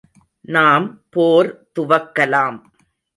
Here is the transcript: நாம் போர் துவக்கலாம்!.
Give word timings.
நாம் 0.55 0.87
போர் 1.09 1.49
துவக்கலாம்!. 1.79 2.57